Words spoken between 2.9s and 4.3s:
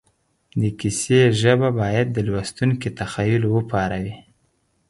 تخیل وپاروي